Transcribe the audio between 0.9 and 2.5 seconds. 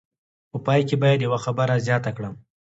باید یوه خبره زیاته کړم.